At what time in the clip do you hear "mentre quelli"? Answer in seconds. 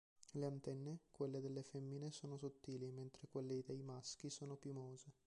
2.91-3.61